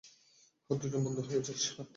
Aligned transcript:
আর 0.69 0.75
দুজন 0.77 1.01
বন্ধু 1.05 1.21
হয়ে 1.21 1.41
যাস, 1.41 1.63
হ্যাঁ? 1.71 1.87